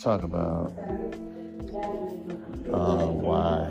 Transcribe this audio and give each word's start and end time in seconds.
talk 0.00 0.22
about 0.22 0.72
uh, 2.72 3.06
why. 3.06 3.70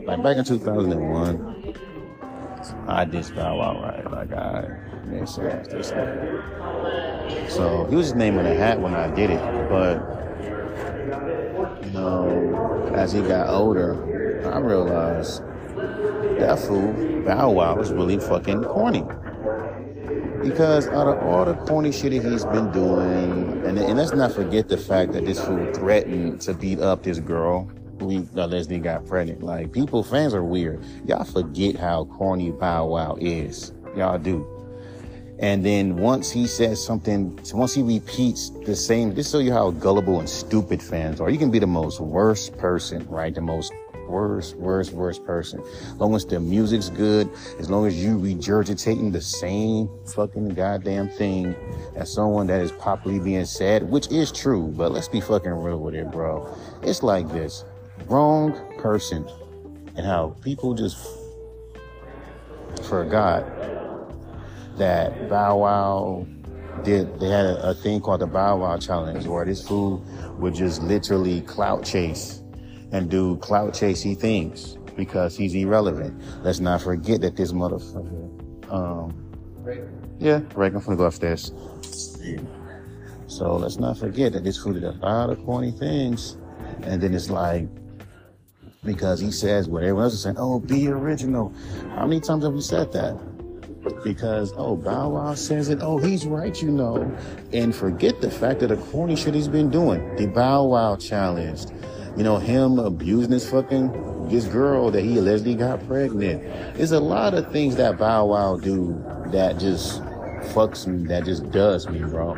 Like 0.00 0.22
back 0.22 0.36
in 0.36 0.44
2001, 0.44 1.74
I 2.86 3.04
did 3.06 3.24
Wow 3.24 3.80
right. 3.80 4.10
Like 4.10 4.32
I, 4.32 4.68
they 5.06 5.24
said 5.24 5.64
this. 5.70 5.88
So 7.48 7.86
he 7.86 7.96
was 7.96 8.06
just 8.06 8.16
naming 8.16 8.44
a 8.44 8.54
hat 8.54 8.78
when 8.80 8.94
I 8.94 9.12
did 9.14 9.30
it, 9.30 9.68
but 9.70 10.02
you 11.84 11.90
know, 11.92 12.92
as 12.94 13.12
he 13.12 13.22
got 13.22 13.48
older, 13.48 14.50
I 14.52 14.58
realized 14.58 15.42
that 16.38 16.58
fool 16.58 16.92
Bow 17.24 17.50
Wow 17.50 17.76
was 17.76 17.90
really 17.90 18.18
fucking 18.18 18.64
corny. 18.64 19.04
Because 20.42 20.88
out 20.88 21.06
of 21.06 21.22
all 21.22 21.44
the 21.44 21.54
corny 21.54 21.92
shit 21.92 22.12
that 22.12 22.30
he's 22.30 22.44
been 22.46 22.72
doing, 22.72 23.64
and, 23.66 23.78
and 23.78 23.96
let's 23.96 24.12
not 24.12 24.32
forget 24.32 24.68
the 24.68 24.78
fact 24.78 25.12
that 25.12 25.26
this 25.26 25.38
fool 25.38 25.72
threatened 25.74 26.40
to 26.42 26.54
beat 26.54 26.80
up 26.80 27.02
this 27.02 27.18
girl 27.18 27.70
who 27.98 28.26
uh, 28.36 28.46
Leslie 28.46 28.78
got 28.78 29.06
pregnant. 29.06 29.42
Like 29.42 29.72
people, 29.72 30.02
fans 30.02 30.32
are 30.32 30.42
weird. 30.42 30.82
Y'all 31.06 31.24
forget 31.24 31.76
how 31.76 32.06
corny 32.06 32.50
Bow 32.50 32.86
Wow 32.86 33.16
is. 33.20 33.72
Y'all 33.96 34.18
do. 34.18 34.46
And 35.40 35.64
then 35.64 35.96
once 35.96 36.30
he 36.30 36.46
says 36.46 36.84
something, 36.84 37.38
once 37.54 37.74
he 37.74 37.82
repeats 37.82 38.50
the 38.64 38.76
same, 38.76 39.14
just 39.14 39.32
show 39.32 39.38
you 39.38 39.52
how 39.52 39.70
gullible 39.70 40.20
and 40.20 40.28
stupid 40.28 40.82
fans 40.82 41.20
are. 41.20 41.30
You 41.30 41.38
can 41.38 41.50
be 41.50 41.58
the 41.58 41.66
most 41.66 42.00
worst 42.00 42.56
person, 42.58 43.06
right? 43.08 43.34
The 43.34 43.40
most 43.40 43.72
worst, 44.10 44.56
worst, 44.56 44.92
worst 44.92 45.24
person. 45.24 45.60
As 45.60 45.94
long 45.96 46.14
as 46.14 46.24
the 46.24 46.40
music's 46.40 46.90
good, 46.90 47.30
as 47.58 47.70
long 47.70 47.86
as 47.86 48.02
you 48.02 48.18
regurgitating 48.18 49.12
the 49.12 49.20
same 49.20 49.88
fucking 50.06 50.50
goddamn 50.50 51.08
thing 51.10 51.54
as 51.96 52.12
someone 52.12 52.46
that 52.48 52.60
is 52.60 52.72
popularly 52.72 53.22
being 53.22 53.44
said, 53.44 53.88
which 53.88 54.10
is 54.10 54.32
true, 54.32 54.72
but 54.76 54.92
let's 54.92 55.08
be 55.08 55.20
fucking 55.20 55.52
real 55.52 55.78
with 55.78 55.94
it, 55.94 56.10
bro. 56.10 56.56
It's 56.82 57.02
like 57.02 57.28
this. 57.28 57.64
Wrong 58.06 58.52
person. 58.78 59.28
And 59.96 60.06
how 60.06 60.36
people 60.42 60.74
just 60.74 60.96
forgot 62.84 63.44
that 64.76 65.28
Bow 65.28 65.58
Wow 65.58 66.26
did 66.84 67.20
they 67.20 67.28
had 67.28 67.44
a, 67.44 67.70
a, 67.70 67.74
thing 67.74 68.00
called 68.00 68.20
the 68.20 68.26
Bow 68.26 68.56
Wow 68.58 68.78
Challenge 68.78 69.26
where 69.26 69.44
this 69.44 69.66
fool 69.66 70.04
would 70.38 70.54
just 70.54 70.82
literally 70.82 71.42
clout 71.42 71.84
chase 71.84 72.42
and 72.92 73.10
do 73.10 73.36
clout 73.36 73.72
chasey 73.72 74.16
things 74.16 74.76
because 74.96 75.36
he's 75.36 75.54
irrelevant. 75.54 76.20
Let's 76.42 76.60
not 76.60 76.82
forget 76.82 77.20
that 77.22 77.36
this 77.36 77.52
motherfucker, 77.52 78.72
um, 78.72 79.14
yeah, 80.18 80.40
right, 80.54 80.72
I'm 80.74 80.80
gonna 80.80 80.96
go 80.96 81.04
upstairs. 81.04 81.52
So 83.26 83.56
let's 83.56 83.78
not 83.78 83.96
forget 83.96 84.32
that 84.32 84.44
this 84.44 84.58
fool 84.58 84.72
did 84.72 84.84
a 84.84 84.92
lot 84.92 85.30
of 85.30 85.42
corny 85.44 85.70
things. 85.70 86.36
And 86.82 87.00
then 87.00 87.14
it's 87.14 87.30
like, 87.30 87.68
because 88.84 89.20
he 89.20 89.30
says 89.30 89.68
what 89.68 89.82
everyone 89.82 90.04
else 90.04 90.14
is 90.14 90.22
saying, 90.22 90.36
oh, 90.38 90.58
be 90.58 90.88
original. 90.88 91.54
How 91.94 92.06
many 92.06 92.20
times 92.20 92.44
have 92.44 92.54
we 92.54 92.60
said 92.60 92.92
that? 92.92 93.16
Because, 94.02 94.52
oh, 94.56 94.76
Bow 94.76 95.10
Wow 95.10 95.34
says 95.34 95.68
it, 95.68 95.78
oh, 95.80 95.96
he's 95.98 96.26
right, 96.26 96.60
you 96.60 96.70
know. 96.70 97.16
And 97.52 97.74
forget 97.74 98.20
the 98.20 98.30
fact 98.30 98.60
that 98.60 98.66
the 98.66 98.76
corny 98.76 99.16
shit 99.16 99.34
he's 99.34 99.48
been 99.48 99.70
doing. 99.70 100.16
The 100.16 100.26
Bow 100.26 100.64
Wow 100.64 100.96
challenge, 100.96 101.66
you 102.16 102.24
know, 102.24 102.38
him 102.38 102.78
abusing 102.78 103.32
his 103.32 103.48
fucking 103.48 104.28
this 104.28 104.46
girl 104.46 104.90
that 104.90 105.02
he 105.02 105.18
allegedly 105.18 105.54
got 105.54 105.84
pregnant. 105.86 106.42
There's 106.76 106.92
a 106.92 107.00
lot 107.00 107.34
of 107.34 107.50
things 107.52 107.76
that 107.76 107.98
Bow 107.98 108.26
Wow 108.26 108.56
do 108.56 109.02
that 109.28 109.58
just 109.58 110.02
fucks 110.52 110.86
me, 110.86 111.06
that 111.08 111.24
just 111.24 111.50
does 111.50 111.88
me, 111.88 112.00
bro. 112.00 112.36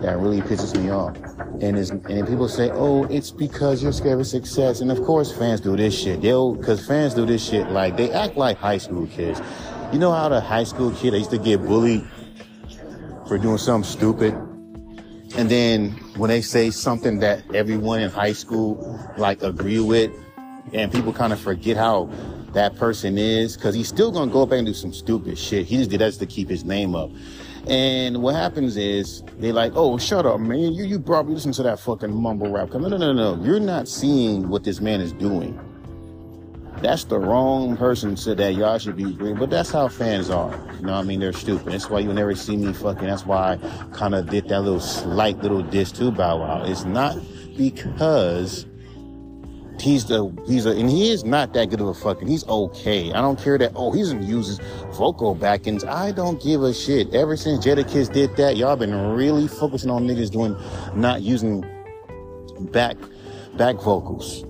That 0.00 0.18
really 0.18 0.40
pisses 0.40 0.80
me 0.80 0.90
off. 0.90 1.16
And 1.60 1.76
is 1.76 1.90
and 1.90 2.26
people 2.26 2.48
say, 2.48 2.70
oh, 2.70 3.04
it's 3.04 3.30
because 3.30 3.82
you're 3.82 3.92
scared 3.92 4.20
of 4.20 4.26
success. 4.26 4.80
And 4.80 4.90
of 4.90 5.02
course 5.02 5.30
fans 5.36 5.60
do 5.60 5.76
this 5.76 5.98
shit. 5.98 6.22
They'll 6.22 6.56
cause 6.56 6.86
fans 6.86 7.14
do 7.14 7.26
this 7.26 7.46
shit 7.46 7.68
like 7.70 7.96
they 7.96 8.10
act 8.12 8.36
like 8.36 8.56
high 8.56 8.78
school 8.78 9.06
kids. 9.08 9.40
You 9.92 9.98
know 9.98 10.12
how 10.12 10.28
the 10.28 10.40
high 10.40 10.64
school 10.64 10.90
kid 10.92 11.14
I 11.14 11.18
used 11.18 11.30
to 11.30 11.38
get 11.38 11.60
bullied 11.62 12.06
for 13.26 13.36
doing 13.36 13.58
something 13.58 13.90
stupid? 13.90 14.49
And 15.36 15.48
then 15.48 15.90
when 16.16 16.28
they 16.28 16.42
say 16.42 16.70
something 16.70 17.20
that 17.20 17.42
everyone 17.54 18.00
in 18.00 18.10
high 18.10 18.32
school 18.32 18.98
like 19.16 19.42
agree 19.42 19.80
with, 19.80 20.10
and 20.72 20.92
people 20.92 21.12
kind 21.12 21.32
of 21.32 21.40
forget 21.40 21.76
how 21.76 22.10
that 22.52 22.76
person 22.76 23.16
is, 23.16 23.56
because 23.56 23.74
he's 23.74 23.88
still 23.88 24.10
gonna 24.10 24.30
go 24.30 24.44
back 24.44 24.58
and 24.58 24.66
do 24.66 24.74
some 24.74 24.92
stupid 24.92 25.38
shit. 25.38 25.66
He 25.66 25.76
just 25.76 25.90
did 25.90 26.00
that 26.00 26.14
to 26.14 26.26
keep 26.26 26.48
his 26.48 26.64
name 26.64 26.94
up. 26.94 27.10
And 27.68 28.22
what 28.22 28.34
happens 28.34 28.76
is 28.76 29.22
they 29.38 29.52
like, 29.52 29.72
oh, 29.76 29.98
shut 29.98 30.26
up, 30.26 30.40
man. 30.40 30.72
You 30.72 30.84
you 30.84 30.98
probably 30.98 31.34
listen 31.34 31.52
to 31.52 31.62
that 31.62 31.78
fucking 31.78 32.12
mumble 32.12 32.50
rap. 32.50 32.72
No, 32.72 32.88
no, 32.88 32.96
no, 32.96 33.12
no. 33.12 33.42
You're 33.42 33.60
not 33.60 33.86
seeing 33.86 34.48
what 34.48 34.64
this 34.64 34.80
man 34.80 35.00
is 35.00 35.12
doing 35.12 35.58
that's 36.82 37.04
the 37.04 37.18
wrong 37.18 37.76
person 37.76 38.16
said 38.16 38.38
that 38.38 38.54
y'all 38.54 38.78
should 38.78 38.96
be 38.96 39.04
agreeing. 39.04 39.36
But 39.36 39.50
that's 39.50 39.70
how 39.70 39.88
fans 39.88 40.30
are. 40.30 40.50
You 40.76 40.86
know 40.86 40.92
what 40.92 41.00
I 41.00 41.02
mean? 41.02 41.20
They're 41.20 41.32
stupid. 41.32 41.72
That's 41.72 41.90
why 41.90 42.00
you 42.00 42.12
never 42.12 42.34
see 42.34 42.56
me 42.56 42.72
fucking. 42.72 43.06
That's 43.06 43.26
why 43.26 43.58
I 43.62 43.94
kind 43.94 44.14
of 44.14 44.28
did 44.28 44.48
that 44.48 44.60
little 44.62 44.80
slight 44.80 45.38
little 45.38 45.62
diss 45.62 45.92
to 45.92 46.10
Bow 46.10 46.40
Wow. 46.40 46.64
It's 46.64 46.84
not 46.84 47.18
because 47.56 48.66
he's 49.78 50.04
the 50.04 50.30
he's 50.46 50.66
a 50.66 50.70
and 50.70 50.90
he 50.90 51.10
is 51.10 51.24
not 51.24 51.54
that 51.54 51.70
good 51.70 51.80
of 51.80 51.88
a 51.88 51.94
fucking 51.94 52.28
he's 52.28 52.46
okay. 52.46 53.12
I 53.12 53.20
don't 53.20 53.38
care 53.38 53.58
that 53.58 53.72
oh 53.74 53.92
he's 53.92 54.12
uses 54.12 54.58
vocal 54.92 55.34
backings. 55.34 55.84
I 55.84 56.12
don't 56.12 56.42
give 56.42 56.62
a 56.62 56.72
shit. 56.72 57.14
Ever 57.14 57.36
since 57.36 57.64
Jadakiss 57.64 58.12
did 58.12 58.36
that, 58.36 58.56
y'all 58.56 58.76
been 58.76 58.94
really 59.12 59.48
focusing 59.48 59.90
on 59.90 60.06
niggas 60.06 60.30
doing 60.30 60.56
not 60.94 61.22
using 61.22 61.60
back 62.72 62.96
back 63.56 63.76
vocals 63.76 64.44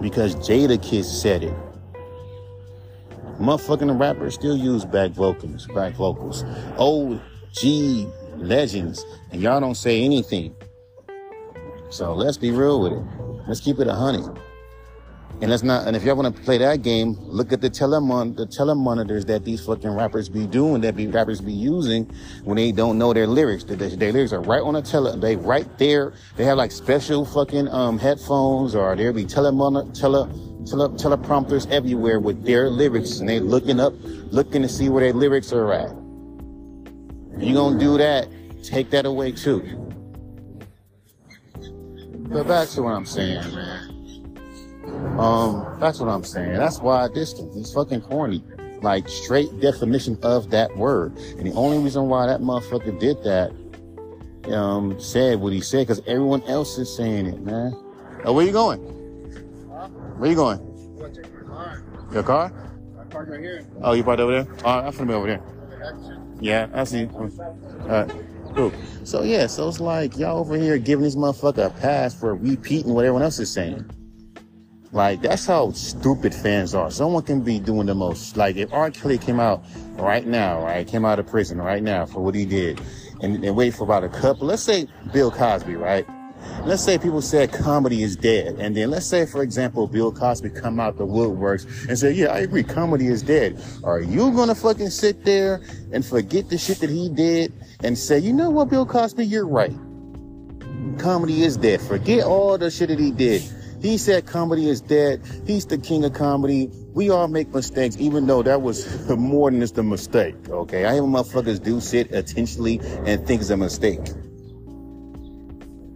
because 0.00 0.34
Jadakiss 0.36 1.04
said 1.04 1.44
it. 1.44 1.54
Motherfucking 3.38 4.00
rappers 4.00 4.34
still 4.34 4.56
use 4.56 4.84
back 4.84 5.10
vocals, 5.10 5.66
back 5.74 5.94
vocals. 5.94 6.44
Old 6.76 7.20
G 7.52 8.06
legends, 8.36 9.04
and 9.30 9.42
y'all 9.42 9.60
don't 9.60 9.74
say 9.74 10.02
anything. 10.02 10.54
So 11.90 12.14
let's 12.14 12.36
be 12.36 12.50
real 12.50 12.80
with 12.80 12.92
it. 12.92 13.04
Let's 13.46 13.60
keep 13.60 13.78
it 13.78 13.86
a 13.86 13.94
hundred. 13.94 14.38
And 15.42 15.50
let's 15.50 15.62
not. 15.62 15.86
And 15.86 15.94
if 15.94 16.02
y'all 16.02 16.16
want 16.16 16.34
to 16.34 16.42
play 16.42 16.56
that 16.56 16.80
game, 16.80 17.14
look 17.20 17.52
at 17.52 17.60
the 17.60 17.68
telemon 17.68 18.34
the 18.34 18.46
telemonitors 18.46 19.26
that 19.26 19.44
these 19.44 19.64
fucking 19.64 19.90
rappers 19.90 20.30
be 20.30 20.46
doing, 20.46 20.80
that 20.80 20.96
be 20.96 21.08
rappers 21.08 21.42
be 21.42 21.52
using 21.52 22.10
when 22.44 22.56
they 22.56 22.72
don't 22.72 22.96
know 22.96 23.12
their 23.12 23.26
lyrics. 23.26 23.62
Their, 23.64 23.76
their 23.76 24.12
lyrics 24.12 24.32
are 24.32 24.40
right 24.40 24.62
on 24.62 24.72
the 24.72 24.80
tele. 24.80 25.18
They 25.18 25.36
right 25.36 25.66
there. 25.76 26.14
They 26.36 26.44
have 26.44 26.56
like 26.56 26.72
special 26.72 27.26
fucking 27.26 27.68
um 27.68 27.98
headphones, 27.98 28.74
or 28.74 28.96
there 28.96 29.12
be 29.12 29.26
telemon 29.26 29.92
tele 29.92 30.26
tele 30.64 30.88
teleprompters 30.96 31.70
everywhere 31.70 32.18
with 32.18 32.42
their 32.46 32.70
lyrics, 32.70 33.18
and 33.18 33.28
they 33.28 33.38
looking 33.38 33.78
up, 33.78 33.92
looking 34.30 34.62
to 34.62 34.68
see 34.70 34.88
where 34.88 35.04
their 35.04 35.12
lyrics 35.12 35.52
are 35.52 35.70
at. 35.70 35.90
If 37.36 37.46
you 37.46 37.52
gonna 37.52 37.78
do 37.78 37.98
that, 37.98 38.26
take 38.62 38.88
that 38.88 39.04
away 39.04 39.32
too. 39.32 39.60
But 42.30 42.48
back 42.48 42.68
to 42.70 42.82
what 42.82 42.94
I'm 42.94 43.04
saying, 43.04 43.54
man. 43.54 43.95
Um, 45.18 45.78
that's 45.80 46.00
what 46.00 46.08
I'm 46.08 46.24
saying. 46.24 46.54
That's 46.54 46.80
why 46.80 47.08
this 47.08 47.32
is 47.32 47.72
fucking 47.72 48.02
corny. 48.02 48.42
Like 48.82 49.08
straight 49.08 49.60
definition 49.60 50.18
of 50.22 50.50
that 50.50 50.76
word. 50.76 51.16
And 51.38 51.46
the 51.46 51.52
only 51.52 51.78
reason 51.78 52.08
why 52.08 52.26
that 52.26 52.40
motherfucker 52.40 52.98
did 52.98 53.22
that, 53.24 53.52
um, 54.52 55.00
said 55.00 55.40
what 55.40 55.52
he 55.52 55.60
said, 55.60 55.86
because 55.86 56.02
everyone 56.06 56.42
else 56.42 56.78
is 56.78 56.94
saying 56.94 57.26
it, 57.26 57.40
man. 57.40 57.74
Oh, 58.24 58.32
where 58.32 58.44
you 58.44 58.52
going? 58.52 58.80
Huh? 59.72 59.88
Where 60.18 60.30
you 60.30 60.36
going? 60.36 60.60
Your 62.12 62.22
car? 62.22 62.52
I 63.00 63.04
parked 63.04 63.30
right 63.30 63.40
here. 63.40 63.66
Oh, 63.82 63.92
you 63.92 64.04
parked 64.04 64.20
over 64.20 64.42
there? 64.42 64.56
Oh, 64.64 64.70
I'm 64.70 64.92
gonna 64.92 65.06
be 65.06 65.14
over 65.14 65.26
there. 65.26 65.42
Yeah, 66.40 66.68
I 66.74 66.84
see. 66.84 67.06
All 67.06 67.30
right. 67.88 68.10
Cool. 68.54 68.72
So 69.04 69.22
yeah, 69.22 69.46
so 69.46 69.68
it's 69.68 69.80
like 69.80 70.16
y'all 70.16 70.38
over 70.38 70.56
here 70.56 70.78
giving 70.78 71.04
this 71.04 71.16
motherfucker 71.16 71.66
a 71.66 71.70
pass 71.70 72.14
for 72.14 72.34
repeating 72.34 72.94
what 72.94 73.04
everyone 73.04 73.22
else 73.22 73.38
is 73.38 73.50
saying. 73.50 73.84
Like 74.96 75.20
that's 75.20 75.44
how 75.44 75.72
stupid 75.72 76.34
fans 76.34 76.74
are. 76.74 76.90
Someone 76.90 77.22
can 77.22 77.42
be 77.42 77.60
doing 77.60 77.86
the 77.86 77.94
most. 77.94 78.38
Like 78.38 78.56
if 78.56 78.72
R. 78.72 78.90
Kelly 78.90 79.18
came 79.18 79.38
out 79.38 79.62
right 79.98 80.26
now, 80.26 80.62
right, 80.62 80.88
came 80.88 81.04
out 81.04 81.18
of 81.18 81.26
prison 81.26 81.58
right 81.58 81.82
now 81.82 82.06
for 82.06 82.20
what 82.20 82.34
he 82.34 82.46
did, 82.46 82.80
and, 83.20 83.44
and 83.44 83.54
wait 83.54 83.74
for 83.74 83.84
about 83.84 84.04
a 84.04 84.08
couple. 84.08 84.46
Let's 84.46 84.62
say 84.62 84.88
Bill 85.12 85.30
Cosby, 85.30 85.76
right? 85.76 86.06
Let's 86.64 86.82
say 86.82 86.96
people 86.96 87.20
said 87.20 87.52
comedy 87.52 88.02
is 88.04 88.16
dead, 88.16 88.56
and 88.58 88.74
then 88.74 88.90
let's 88.90 89.04
say, 89.04 89.26
for 89.26 89.42
example, 89.42 89.86
Bill 89.86 90.10
Cosby 90.10 90.48
come 90.48 90.80
out 90.80 90.96
the 90.96 91.06
woodworks 91.06 91.88
and 91.90 91.98
say, 91.98 92.12
"Yeah, 92.12 92.28
I 92.28 92.38
agree, 92.38 92.62
comedy 92.62 93.08
is 93.08 93.20
dead." 93.20 93.62
Are 93.84 94.00
you 94.00 94.32
gonna 94.32 94.54
fucking 94.54 94.88
sit 94.88 95.26
there 95.26 95.60
and 95.92 96.06
forget 96.06 96.48
the 96.48 96.56
shit 96.56 96.78
that 96.78 96.88
he 96.88 97.10
did 97.10 97.52
and 97.84 97.98
say, 97.98 98.18
"You 98.18 98.32
know 98.32 98.48
what, 98.48 98.70
Bill 98.70 98.86
Cosby, 98.86 99.26
you're 99.26 99.46
right. 99.46 99.76
Comedy 100.96 101.42
is 101.42 101.58
dead. 101.58 101.82
Forget 101.82 102.24
all 102.24 102.56
the 102.56 102.70
shit 102.70 102.88
that 102.88 102.98
he 102.98 103.10
did." 103.10 103.42
He 103.86 103.98
said 103.98 104.26
comedy 104.26 104.68
is 104.68 104.80
dead. 104.80 105.22
He's 105.46 105.64
the 105.64 105.78
king 105.78 106.04
of 106.04 106.12
comedy. 106.12 106.68
We 106.92 107.08
all 107.08 107.28
make 107.28 107.54
mistakes, 107.54 107.96
even 108.00 108.26
though 108.26 108.42
that 108.42 108.60
was 108.60 109.08
more 109.16 109.48
than 109.48 109.60
just 109.60 109.78
a 109.78 109.84
mistake. 109.84 110.34
Okay, 110.48 110.84
I 110.84 110.94
have 110.94 111.04
motherfuckers 111.04 111.62
do 111.62 111.80
shit 111.80 112.10
intentionally 112.10 112.80
and 113.06 113.24
think 113.24 113.42
it's 113.42 113.50
a 113.50 113.56
mistake. 113.56 114.00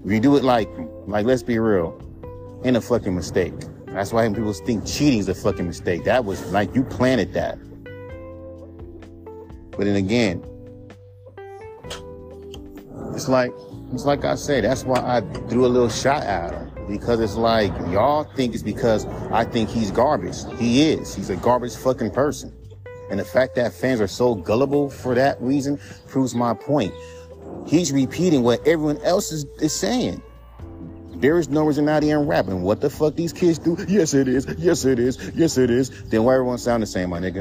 If 0.05 0.13
you 0.13 0.21
do 0.21 0.37
it 0.37 0.45
like, 0.45 0.69
like, 1.09 1.27
let's 1.27 1.43
be 1.43 1.59
real, 1.59 2.01
ain't 2.65 2.77
a 2.77 2.81
fucking 2.81 3.17
mistake. 3.17 3.55
That's 3.87 4.13
why 4.13 4.29
people 4.29 4.53
think 4.53 4.87
cheating 4.87 5.19
is 5.19 5.29
a 5.29 5.35
fucking 5.35 5.67
mistake. 5.67 6.05
That 6.05 6.25
was 6.25 6.47
like 6.53 6.73
you 6.77 6.85
planted 6.85 7.33
that. 7.33 7.59
But 9.73 9.87
then 9.87 9.97
again, 9.97 10.45
it's 13.17 13.29
like 13.29 13.51
it's 13.93 14.05
like 14.05 14.25
I 14.25 14.37
said. 14.37 14.63
That's 14.63 14.85
why 14.85 15.01
I 15.01 15.23
threw 15.49 15.67
a 15.67 15.73
little 15.75 15.89
shot 15.89 16.23
at 16.23 16.53
him 16.53 16.70
because 16.89 17.21
it's 17.21 17.37
like 17.37 17.71
y'all 17.91 18.25
think 18.25 18.55
it's 18.55 18.63
because 18.63 19.07
I 19.31 19.45
think 19.45 19.69
he's 19.69 19.91
garbage. 19.91 20.37
He 20.59 20.91
is. 20.91 21.15
He's 21.15 21.31
a 21.31 21.37
garbage 21.37 21.77
fucking 21.77 22.11
person. 22.11 22.57
And 23.11 23.19
the 23.19 23.25
fact 23.25 23.57
that 23.57 23.73
fans 23.73 24.01
are 24.01 24.07
so 24.09 24.35
gullible 24.35 24.89
for 24.89 25.15
that 25.15 25.41
reason 25.43 25.81
proves 26.07 26.35
my 26.35 26.55
point. 26.55 26.95
He's 27.67 27.93
repeating 27.93 28.43
what 28.43 28.67
everyone 28.67 28.99
else 28.99 29.33
is, 29.33 29.45
is 29.61 29.75
saying. 29.75 30.23
There 31.17 31.39
is 31.39 31.49
no 31.49 31.67
originality 31.67 32.11
in 32.11 32.27
rapping. 32.27 32.63
What 32.63 32.81
the 32.81 32.89
fuck 32.89 33.17
these 33.17 33.33
kids 33.33 33.59
do? 33.59 33.77
Yes, 33.89 34.15
it 34.15 34.27
is. 34.29 34.47
Yes, 34.59 34.85
it 34.85 34.99
is. 34.99 35.31
Yes, 35.35 35.59
it 35.59 35.71
is. 35.71 35.91
Then 36.05 36.25
why 36.25 36.35
everyone 36.35 36.59
sound 36.59 36.83
the 36.83 36.87
same, 36.87 37.11
my 37.11 37.21
nigga? 37.21 37.41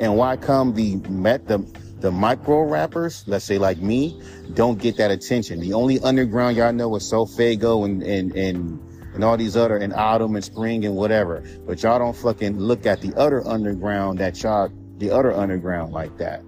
And 0.00 0.16
why 0.16 0.36
come 0.36 0.74
the 0.74 0.96
met 1.08 1.46
the 1.46 1.58
the 2.02 2.10
micro 2.10 2.62
rappers, 2.62 3.24
let's 3.26 3.44
say 3.44 3.58
like 3.58 3.78
me, 3.78 4.20
don't 4.54 4.78
get 4.78 4.96
that 4.96 5.10
attention. 5.10 5.60
The 5.60 5.72
only 5.72 6.00
underground 6.00 6.56
y'all 6.56 6.72
know 6.72 6.94
is 6.96 7.10
SoFaygo 7.10 7.84
and 7.84 8.02
and 8.02 8.34
and 8.36 8.80
and 9.14 9.24
all 9.24 9.36
these 9.36 9.56
other 9.56 9.76
and 9.76 9.92
Autumn 9.94 10.34
and 10.34 10.44
Spring 10.44 10.84
and 10.84 10.96
whatever. 10.96 11.44
But 11.66 11.82
y'all 11.82 11.98
don't 11.98 12.16
fucking 12.16 12.58
look 12.58 12.86
at 12.86 13.00
the 13.00 13.14
other 13.16 13.46
underground 13.46 14.18
that 14.18 14.42
y'all 14.42 14.70
the 14.98 15.10
other 15.10 15.32
underground 15.32 15.92
like 15.92 16.16
that. 16.18 16.42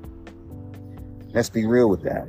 Let's 1.32 1.50
be 1.50 1.66
real 1.66 1.88
with 1.88 2.02
that. 2.02 2.28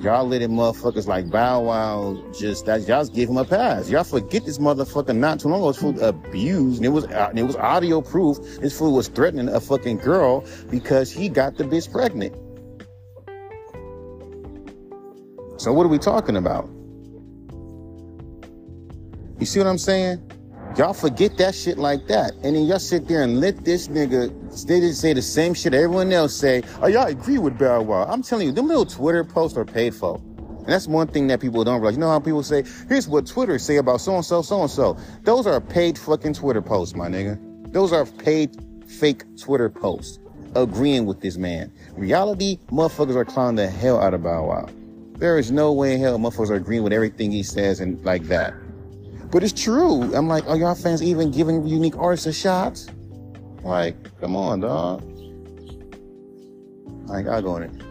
Y'all 0.00 0.26
letting 0.26 0.48
motherfuckers 0.48 1.06
like 1.06 1.28
Bow 1.28 1.60
Wow 1.60 2.24
just 2.32 2.64
that 2.64 2.88
y'all 2.88 3.04
give 3.04 3.28
him 3.28 3.36
a 3.36 3.44
pass. 3.44 3.90
Y'all 3.90 4.02
forget 4.02 4.46
this 4.46 4.56
motherfucker 4.56 5.14
not 5.14 5.40
too 5.40 5.48
long 5.48 5.60
ago 5.60 5.66
was 5.66 5.76
fool 5.76 6.00
abused 6.02 6.78
and 6.78 6.86
it 6.86 6.88
was 6.88 7.04
uh, 7.04 7.26
and 7.28 7.38
it 7.38 7.42
was 7.42 7.54
audio 7.56 8.00
proof. 8.00 8.38
This 8.60 8.78
fool 8.78 8.94
was 8.94 9.08
threatening 9.08 9.50
a 9.50 9.60
fucking 9.60 9.98
girl 9.98 10.42
because 10.70 11.12
he 11.12 11.28
got 11.28 11.58
the 11.58 11.64
bitch 11.64 11.92
pregnant. 11.92 12.34
So 15.60 15.70
what 15.74 15.84
are 15.84 15.90
we 15.90 15.98
talking 15.98 16.36
about? 16.38 16.70
You 19.38 19.44
see 19.44 19.58
what 19.58 19.66
I'm 19.66 19.76
saying? 19.76 20.32
Y'all 20.76 20.94
forget 20.94 21.36
that 21.36 21.54
shit 21.54 21.78
like 21.78 22.06
that. 22.06 22.32
And 22.44 22.54
then 22.56 22.64
y'all 22.64 22.78
sit 22.78 23.08
there 23.08 23.22
and 23.22 23.40
let 23.40 23.64
this 23.64 23.88
nigga 23.88 24.30
they 24.66 24.80
just 24.80 25.00
say 25.00 25.12
the 25.12 25.22
same 25.22 25.52
shit 25.52 25.74
everyone 25.74 26.12
else 26.12 26.34
say. 26.34 26.62
Oh, 26.80 26.86
y'all 26.86 27.06
agree 27.06 27.38
with 27.38 27.58
Bow 27.58 27.82
Wow. 27.82 28.04
I'm 28.04 28.22
telling 28.22 28.46
you, 28.46 28.52
them 28.52 28.68
little 28.68 28.86
Twitter 28.86 29.24
posts 29.24 29.58
are 29.58 29.64
paid 29.64 29.94
for. 29.94 30.16
And 30.16 30.66
that's 30.66 30.86
one 30.86 31.08
thing 31.08 31.26
that 31.26 31.40
people 31.40 31.64
don't 31.64 31.80
realize. 31.80 31.94
You 31.94 32.00
know 32.00 32.10
how 32.10 32.20
people 32.20 32.42
say, 32.42 32.64
here's 32.88 33.08
what 33.08 33.26
Twitter 33.26 33.58
say 33.58 33.76
about 33.76 34.00
so 34.00 34.14
and 34.14 34.24
so, 34.24 34.42
so 34.42 34.62
and 34.62 34.70
so. 34.70 34.96
Those 35.22 35.46
are 35.46 35.60
paid 35.60 35.98
fucking 35.98 36.34
Twitter 36.34 36.62
posts, 36.62 36.94
my 36.94 37.08
nigga. 37.08 37.38
Those 37.72 37.92
are 37.92 38.06
paid 38.06 38.56
fake 38.86 39.24
Twitter 39.36 39.68
posts 39.70 40.18
agreeing 40.54 41.06
with 41.06 41.20
this 41.20 41.36
man. 41.36 41.72
Reality, 41.96 42.58
motherfuckers 42.70 43.16
are 43.16 43.24
clowning 43.24 43.56
the 43.56 43.68
hell 43.68 44.00
out 44.00 44.14
of 44.14 44.22
Bow 44.22 44.46
Wow. 44.46 44.68
There 45.16 45.38
is 45.38 45.50
no 45.50 45.72
way 45.72 45.94
in 45.94 46.00
hell 46.00 46.18
motherfuckers 46.18 46.50
are 46.50 46.54
agreeing 46.54 46.82
with 46.82 46.92
everything 46.92 47.30
he 47.30 47.42
says 47.42 47.80
and 47.80 48.02
like 48.04 48.24
that. 48.24 48.54
But 49.30 49.44
it's 49.44 49.52
true. 49.52 50.14
I'm 50.14 50.28
like, 50.28 50.46
are 50.46 50.56
y'all 50.56 50.74
fans 50.74 51.02
even 51.02 51.30
giving 51.30 51.66
unique 51.66 51.96
artists 51.96 52.26
a 52.26 52.32
shot? 52.32 52.84
Like, 53.62 53.96
come 54.20 54.34
on, 54.34 54.60
dog. 54.60 55.02
Like, 57.06 57.28
I 57.28 57.40
go 57.40 57.56
in 57.56 57.64
it. 57.64 57.82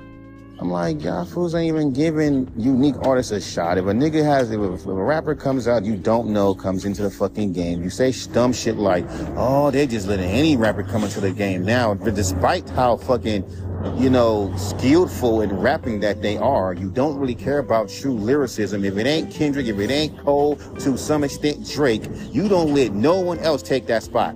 I'm 0.61 0.69
like, 0.69 1.01
y'all 1.01 1.23
fools 1.23 1.55
ain't 1.55 1.73
even 1.73 1.93
giving 1.93 2.51
unique 2.57 2.95
artists 3.05 3.31
a 3.31 3.39
shot. 3.39 3.77
If 3.77 3.85
a 3.85 3.93
nigga 3.93 4.21
has, 4.25 4.51
if 4.51 4.59
a, 4.59 4.73
if 4.73 4.85
a 4.85 4.93
rapper 4.93 5.33
comes 5.33 5.69
out 5.69 5.85
you 5.85 5.95
don't 5.95 6.27
know, 6.31 6.53
comes 6.53 6.83
into 6.83 7.01
the 7.01 7.09
fucking 7.09 7.53
game, 7.53 7.81
you 7.81 7.89
say 7.89 8.11
dumb 8.33 8.51
shit 8.51 8.75
like, 8.75 9.05
oh, 9.37 9.71
they 9.71 9.87
just 9.87 10.07
letting 10.07 10.29
any 10.29 10.57
rapper 10.57 10.83
come 10.83 11.05
into 11.05 11.21
the 11.21 11.31
game 11.31 11.63
now. 11.63 11.93
But 11.93 12.15
despite 12.15 12.69
how 12.71 12.97
fucking, 12.97 13.45
you 13.97 14.09
know, 14.09 14.53
skillful 14.57 15.41
in 15.41 15.55
rapping 15.57 15.99
that 16.01 16.21
they 16.21 16.37
are, 16.37 16.73
you 16.73 16.89
don't 16.89 17.17
really 17.17 17.35
care 17.35 17.59
about 17.59 17.89
true 17.89 18.13
lyricism. 18.13 18.83
If 18.83 18.97
it 18.97 19.07
ain't 19.07 19.31
Kendrick, 19.31 19.67
if 19.67 19.79
it 19.79 19.89
ain't 19.89 20.17
Cole, 20.19 20.57
to 20.79 20.97
some 20.97 21.23
extent 21.23 21.69
Drake, 21.69 22.03
you 22.31 22.49
don't 22.49 22.73
let 22.73 22.93
no 22.93 23.19
one 23.19 23.39
else 23.39 23.61
take 23.61 23.87
that 23.87 24.03
spot. 24.03 24.35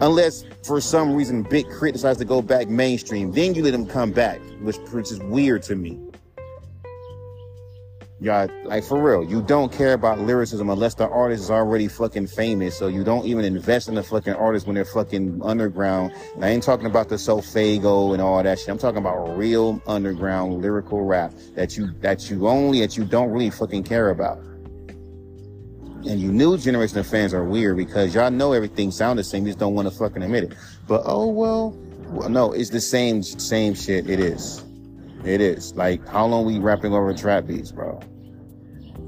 Unless 0.00 0.44
for 0.62 0.80
some 0.80 1.14
reason 1.14 1.42
Big 1.42 1.66
K.R.I.T. 1.66 1.92
decides 1.92 2.18
to 2.18 2.24
go 2.24 2.42
back 2.42 2.68
mainstream, 2.68 3.32
then 3.32 3.54
you 3.54 3.62
let 3.62 3.74
him 3.74 3.86
come 3.86 4.12
back, 4.12 4.40
which, 4.60 4.76
which 4.92 5.10
is 5.10 5.20
weird 5.20 5.62
to 5.64 5.76
me. 5.76 5.98
Y'all, 8.18 8.48
like 8.64 8.82
for 8.82 8.98
real, 8.98 9.22
you 9.22 9.42
don't 9.42 9.70
care 9.70 9.92
about 9.92 10.18
lyricism 10.18 10.70
unless 10.70 10.94
the 10.94 11.06
artist 11.06 11.44
is 11.44 11.50
already 11.50 11.86
fucking 11.86 12.26
famous. 12.26 12.74
So 12.74 12.86
you 12.86 13.04
don't 13.04 13.26
even 13.26 13.44
invest 13.44 13.88
in 13.88 13.94
the 13.94 14.02
fucking 14.02 14.32
artist 14.32 14.66
when 14.66 14.74
they're 14.74 14.86
fucking 14.86 15.42
underground. 15.44 16.12
And 16.34 16.42
I 16.42 16.48
ain't 16.48 16.62
talking 16.62 16.86
about 16.86 17.10
the 17.10 17.16
SoFaygo 17.16 18.14
and 18.14 18.22
all 18.22 18.42
that 18.42 18.58
shit. 18.58 18.70
I'm 18.70 18.78
talking 18.78 18.98
about 18.98 19.36
real 19.36 19.82
underground 19.86 20.62
lyrical 20.62 21.02
rap 21.02 21.34
that 21.56 21.76
you 21.76 21.92
that 22.00 22.30
you 22.30 22.48
only 22.48 22.80
that 22.80 22.96
you 22.96 23.04
don't 23.04 23.28
really 23.28 23.50
fucking 23.50 23.84
care 23.84 24.08
about. 24.08 24.38
And 26.08 26.18
you 26.18 26.32
new 26.32 26.56
generation 26.56 26.96
of 26.98 27.06
fans 27.06 27.34
are 27.34 27.44
weird 27.44 27.76
because 27.76 28.14
y'all 28.14 28.30
know 28.30 28.54
everything 28.54 28.92
sound 28.92 29.18
the 29.18 29.24
same, 29.24 29.42
you 29.44 29.50
just 29.50 29.58
don't 29.58 29.74
want 29.74 29.88
to 29.90 29.94
fucking 29.94 30.22
admit 30.22 30.44
it. 30.44 30.54
But 30.88 31.02
oh 31.04 31.26
well, 31.26 31.76
no, 32.30 32.52
it's 32.52 32.70
the 32.70 32.80
same 32.80 33.22
same 33.22 33.74
shit. 33.74 34.08
It 34.08 34.20
is. 34.20 34.65
It 35.24 35.40
is. 35.40 35.74
Like 35.74 36.06
how 36.06 36.26
long 36.26 36.44
we 36.44 36.58
rapping 36.58 36.92
over 36.92 37.12
trap 37.14 37.46
beats, 37.46 37.72
bro? 37.72 38.00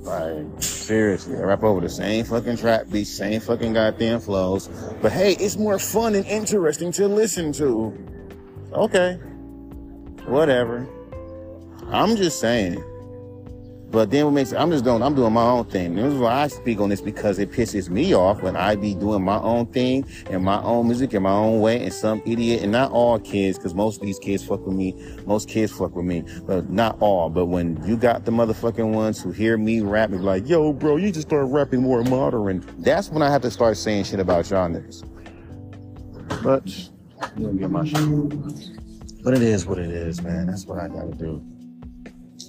Like 0.01 0.63
seriously, 0.63 1.37
I 1.37 1.41
rap 1.41 1.63
over 1.63 1.81
the 1.81 1.89
same 1.89 2.25
fucking 2.25 2.57
trap 2.57 2.89
beats, 2.91 3.11
same 3.11 3.41
fucking 3.41 3.75
goddamn 3.75 4.21
flows. 4.21 4.69
But 5.03 5.13
hey, 5.13 5.33
it's 5.35 5.57
more 5.57 5.79
fun 5.79 6.15
and 6.15 6.25
interesting 6.27 6.93
to 6.93 7.09
listen 7.09 7.53
to. 7.55 7.97
Okay. 8.73 9.15
Whatever. 10.27 10.87
I'm 11.91 12.17
just 12.17 12.41
saying. 12.41 12.83
But 13.91 14.11
then 14.11 14.27
what 14.27 14.33
makes 14.33 14.53
I'm 14.53 14.71
just 14.71 14.85
doing 14.85 15.03
I'm 15.03 15.15
doing 15.15 15.33
my 15.33 15.45
own 15.45 15.65
thing. 15.65 15.95
This 15.95 16.13
is 16.13 16.19
why 16.19 16.43
I 16.43 16.49
speak 16.49 16.79
on 16.79 16.91
this 16.91 17.01
because 17.01 17.39
it 17.39 17.51
pisses 17.51 17.89
me 17.89 18.15
off 18.15 18.43
when 18.43 18.55
I 18.55 18.77
be 18.77 18.95
doing 18.95 19.25
my 19.25 19.39
own 19.39 19.67
thing 19.67 20.07
and 20.29 20.45
my 20.45 20.61
own 20.63 20.87
music 20.89 21.15
in 21.15 21.23
my 21.23 21.33
own 21.33 21.61
way 21.61 21.83
and 21.83 21.93
some 21.93 22.21
idiot 22.27 22.63
and 22.63 22.73
not 22.73 22.93
all 22.93 23.19
kids 23.19 23.57
because 23.57 23.75
most 23.75 24.01
of 24.01 24.07
these 24.07 24.19
kids 24.19 24.45
fuck 24.45 24.67
with 24.67 24.77
me. 24.77 24.95
Most 25.25 25.49
kids 25.49 25.73
fuck 25.73 25.97
with 25.97 26.05
me, 26.05 26.23
but 26.47 26.69
not 26.69 26.99
all. 27.01 27.31
But 27.31 27.47
when 27.47 27.83
you 27.87 27.97
got 27.97 28.27
the 28.27 28.31
motherfucking 28.31 28.93
ones 28.93 29.23
who 29.23 29.31
hear 29.31 29.57
me 29.57 29.81
rap 29.81 30.11
and 30.11 30.23
like, 30.23 30.47
"Yo, 30.47 30.73
bro, 30.75 30.97
you 30.97 31.11
just 31.11 31.29
start 31.29 31.47
rapping 31.49 31.83
more 31.83 32.03
modern," 32.05 32.65
that's 32.79 33.09
when 33.09 33.23
I 33.23 33.31
have 33.31 33.43
to 33.43 33.51
start 33.51 33.79
saying 33.79 34.05
shit 34.05 34.21
about 34.21 34.51
y'all 34.51 34.69
niggas. 34.69 35.03
But 36.43 36.69
you 37.39 37.47
don't 37.47 37.57
get 37.57 37.71
my 37.71 37.87
shit. 37.87 39.25
But 39.25 39.35
it 39.35 39.43
is 39.43 39.67
what 39.67 39.79
it 39.79 39.91
is, 39.91 40.23
man. 40.23 40.47
That's 40.47 40.67
what 40.67 40.79
I 40.79 40.89
gotta 40.89 41.15
do. 41.15 41.43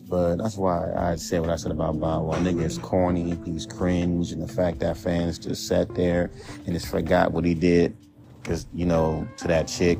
But 0.10 0.38
that's 0.38 0.58
why 0.58 0.92
I 0.96 1.16
said 1.16 1.42
what 1.42 1.52
I 1.52 1.56
said 1.56 1.72
about 1.72 2.00
Bow 2.00 2.24
Wow, 2.24 2.36
nigga 2.40 2.64
is 2.64 2.80
corny, 2.80 3.38
he's 3.46 3.68
cringe, 3.68 4.32
and 4.32 4.42
the 4.42 4.48
fact 4.48 4.80
that 4.80 4.98
fans 4.98 5.38
just 5.38 5.68
sat 5.68 5.94
there 5.94 6.32
and 6.66 6.74
just 6.74 6.88
forgot 6.88 7.32
what 7.32 7.46
he 7.46 7.54
did, 7.54 7.96
because 8.42 8.66
you 8.74 8.88
know, 8.88 9.28
to 9.38 9.48
that 9.48 9.68
chick, 9.68 10.00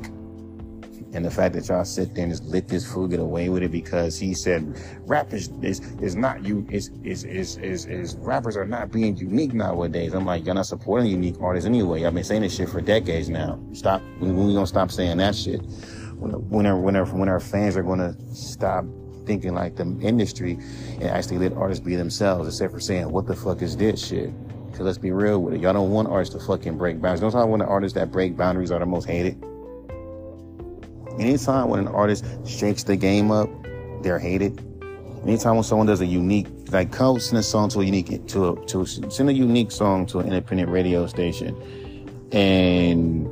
and 1.12 1.24
the 1.24 1.30
fact 1.30 1.54
that 1.54 1.68
y'all 1.68 1.84
sit 1.84 2.12
there 2.14 2.24
and 2.24 2.32
just 2.32 2.44
let 2.44 2.66
this 2.66 2.90
fool 2.90 3.06
get 3.06 3.20
away 3.20 3.48
with 3.50 3.62
it 3.62 3.70
because 3.70 4.18
he 4.18 4.34
said 4.34 4.76
rap 5.06 5.32
is 5.32 5.48
is, 5.62 6.16
not 6.16 6.44
you 6.44 6.66
is 6.70 6.90
is, 7.04 7.22
is 7.22 7.56
is 7.58 7.86
is 7.86 8.16
rappers 8.16 8.56
are 8.56 8.66
not 8.66 8.90
being 8.90 9.16
unique 9.16 9.52
nowadays. 9.52 10.12
I'm 10.12 10.26
like, 10.26 10.44
y'all 10.44 10.54
not 10.54 10.66
supporting 10.66 11.08
unique 11.08 11.36
artists 11.40 11.66
anyway. 11.66 12.04
I've 12.04 12.14
been 12.14 12.24
saying 12.24 12.42
this 12.42 12.56
shit 12.56 12.68
for 12.68 12.80
decades 12.80 13.28
now. 13.28 13.60
Stop 13.72 14.02
when, 14.18 14.36
we 14.36 14.54
gonna 14.54 14.66
stop 14.66 14.90
saying 14.90 15.18
that 15.18 15.36
shit? 15.36 15.60
When 16.18 16.32
when 16.48 16.66
our, 16.66 16.76
when 16.76 16.96
our, 16.96 17.06
when 17.06 17.28
our 17.28 17.40
fans 17.40 17.76
are 17.76 17.84
gonna 17.84 18.16
stop 18.34 18.84
thinking 19.30 19.54
like 19.54 19.76
the 19.76 19.84
industry 20.00 20.58
and 20.94 21.04
actually 21.04 21.38
let 21.38 21.52
artists 21.52 21.84
be 21.84 21.94
themselves 21.94 22.48
except 22.48 22.72
for 22.72 22.80
saying, 22.80 23.08
what 23.08 23.28
the 23.28 23.36
fuck 23.36 23.62
is 23.62 23.76
this 23.76 24.04
shit? 24.04 24.32
Cause 24.72 24.80
let's 24.80 24.98
be 24.98 25.12
real 25.12 25.40
with 25.40 25.54
it. 25.54 25.60
Y'all 25.60 25.72
don't 25.72 25.92
want 25.92 26.08
artists 26.08 26.34
to 26.34 26.40
fucking 26.44 26.76
break 26.76 27.00
boundaries. 27.00 27.20
Don't 27.20 27.30
talk 27.30 27.48
when 27.48 27.60
the 27.60 27.66
artists 27.66 27.94
that 27.94 28.10
break 28.10 28.36
boundaries 28.36 28.72
are 28.72 28.80
the 28.80 28.86
most 28.86 29.04
hated. 29.04 29.40
Anytime 31.20 31.68
when 31.68 31.78
an 31.78 31.86
artist 31.86 32.24
shakes 32.44 32.82
the 32.82 32.96
game 32.96 33.30
up, 33.30 33.48
they're 34.02 34.18
hated. 34.18 34.58
Anytime 35.24 35.54
when 35.54 35.62
someone 35.62 35.86
does 35.86 36.00
a 36.00 36.06
unique, 36.06 36.48
like 36.72 36.90
come 36.90 37.20
send 37.20 37.38
a 37.38 37.42
song 37.44 37.68
to 37.68 37.82
a 37.82 37.84
unique, 37.84 38.26
to 38.26 38.48
a, 38.48 38.66
to 38.66 38.80
a, 38.80 38.86
send 38.86 39.28
a 39.28 39.32
unique 39.32 39.70
song 39.70 40.06
to 40.06 40.18
an 40.18 40.26
independent 40.26 40.70
radio 40.70 41.06
station 41.06 41.54
and 42.32 43.29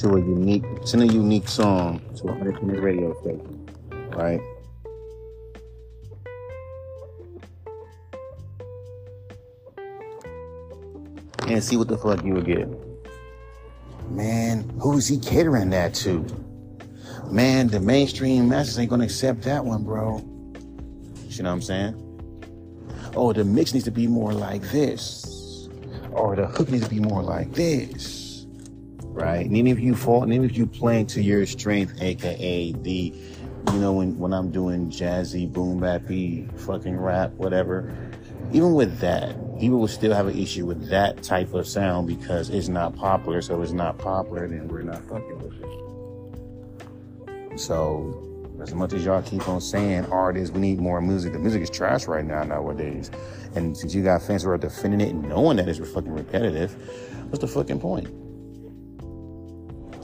to 0.00 0.14
a 0.14 0.18
unique, 0.18 0.64
send 0.84 1.02
a 1.02 1.06
unique 1.06 1.46
song 1.46 2.00
to 2.16 2.28
a 2.28 2.32
independent 2.38 2.80
radio 2.80 3.12
station, 3.20 3.68
right? 4.12 4.40
And 11.46 11.62
see 11.62 11.76
what 11.76 11.88
the 11.88 11.98
fuck 11.98 12.24
you 12.24 12.32
would 12.32 12.46
get. 12.46 12.66
Man, 14.08 14.66
who 14.80 14.96
is 14.96 15.06
he 15.06 15.18
catering 15.18 15.68
that 15.70 15.92
to? 15.96 16.24
Man, 17.30 17.68
the 17.68 17.78
mainstream 17.78 18.48
masses 18.48 18.78
ain't 18.78 18.88
gonna 18.88 19.04
accept 19.04 19.42
that 19.42 19.62
one, 19.66 19.84
bro. 19.84 20.16
You 21.28 21.42
know 21.42 21.50
what 21.50 21.56
I'm 21.56 21.62
saying? 21.62 23.12
Oh, 23.14 23.34
the 23.34 23.44
mix 23.44 23.74
needs 23.74 23.84
to 23.84 23.90
be 23.90 24.06
more 24.06 24.32
like 24.32 24.62
this, 24.70 25.68
or 26.10 26.36
the 26.36 26.46
hook 26.46 26.70
needs 26.70 26.84
to 26.84 26.90
be 26.90 27.00
more 27.00 27.22
like 27.22 27.52
this, 27.52 28.19
right? 29.20 29.46
And 29.46 29.56
even 29.56 29.72
if 29.72 29.80
you 29.80 29.94
fall, 29.94 30.22
and 30.22 30.32
even 30.32 30.48
if 30.48 30.56
you 30.56 30.66
playing 30.66 31.06
to 31.08 31.22
your 31.22 31.46
strength, 31.46 32.00
aka 32.00 32.72
the, 32.72 33.12
you 33.72 33.78
know, 33.78 33.92
when 33.92 34.18
when 34.18 34.32
I'm 34.32 34.50
doing 34.50 34.90
jazzy, 34.90 35.50
boom 35.50 35.80
bappy, 35.80 36.50
fucking 36.60 36.96
rap, 36.96 37.32
whatever. 37.32 37.94
Even 38.52 38.74
with 38.74 38.98
that, 38.98 39.36
people 39.60 39.78
will 39.78 39.86
still 39.86 40.12
have 40.12 40.26
an 40.26 40.36
issue 40.36 40.66
with 40.66 40.88
that 40.88 41.22
type 41.22 41.54
of 41.54 41.68
sound 41.68 42.08
because 42.08 42.50
it's 42.50 42.66
not 42.68 42.96
popular. 42.96 43.40
So 43.42 43.62
it's 43.62 43.72
not 43.72 43.98
popular, 43.98 44.48
then 44.48 44.66
we're 44.66 44.82
not 44.82 45.02
fucking 45.04 45.38
with 45.38 45.60
it. 47.52 47.60
So 47.60 48.26
as 48.60 48.74
much 48.74 48.92
as 48.92 49.04
y'all 49.04 49.22
keep 49.22 49.48
on 49.48 49.60
saying 49.60 50.06
artists, 50.06 50.54
we 50.54 50.60
need 50.60 50.80
more 50.80 51.00
music. 51.00 51.32
The 51.32 51.38
music 51.38 51.62
is 51.62 51.70
trash 51.70 52.06
right 52.06 52.24
now 52.24 52.42
nowadays. 52.42 53.10
And 53.54 53.76
since 53.76 53.94
you 53.94 54.02
got 54.02 54.22
fans 54.22 54.42
who 54.42 54.50
are 54.50 54.58
defending 54.58 55.00
it 55.00 55.10
and 55.10 55.28
knowing 55.28 55.56
that 55.56 55.68
it's 55.68 55.78
fucking 55.78 56.12
repetitive, 56.12 56.72
what's 57.30 57.40
the 57.40 57.48
fucking 57.48 57.80
point? 57.80 58.08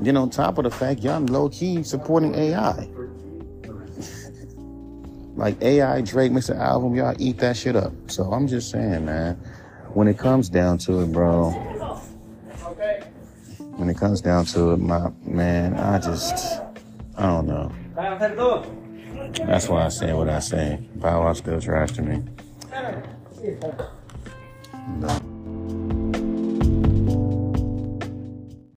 Then 0.00 0.16
on 0.16 0.30
top 0.30 0.58
of 0.58 0.64
the 0.64 0.70
fact, 0.70 1.00
y'all 1.00 1.20
low 1.20 1.48
key 1.48 1.82
supporting 1.82 2.34
AI. 2.34 2.88
like 5.36 5.60
AI, 5.62 6.00
Drake 6.02 6.32
makes 6.32 6.48
an 6.48 6.58
album, 6.58 6.94
y'all 6.94 7.14
eat 7.18 7.38
that 7.38 7.56
shit 7.56 7.76
up. 7.76 7.92
So 8.08 8.32
I'm 8.32 8.46
just 8.46 8.70
saying, 8.70 9.04
man, 9.04 9.34
when 9.94 10.08
it 10.08 10.18
comes 10.18 10.48
down 10.48 10.78
to 10.78 11.00
it, 11.00 11.12
bro, 11.12 11.50
when 13.76 13.88
it 13.88 13.96
comes 13.96 14.20
down 14.20 14.44
to 14.46 14.72
it, 14.72 14.78
my 14.78 15.10
man, 15.22 15.74
I 15.74 15.98
just, 15.98 16.60
I 17.16 17.26
don't 17.26 17.46
know. 17.46 17.72
That's 19.46 19.68
why 19.68 19.84
I 19.84 19.88
say 19.88 20.12
what 20.12 20.28
I 20.28 20.40
say. 20.40 20.86
Bow 20.96 21.22
Wow 21.22 21.32
still 21.32 21.60
trash 21.60 21.92
to 21.92 22.02
me. 22.02 22.22
No. 24.98 25.25